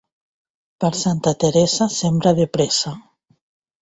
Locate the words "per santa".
0.85-1.33